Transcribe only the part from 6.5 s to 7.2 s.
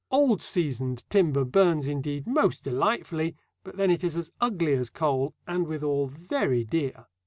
dear.